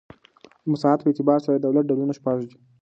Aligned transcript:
د 0.61 0.63
مساحت 0.71 0.99
په 1.03 1.09
اعتبار 1.09 1.39
سره 1.45 1.57
د 1.57 1.61
دولت 1.65 1.83
ډولونه 1.89 2.13
شپږ 2.19 2.37
دي. 2.47 2.51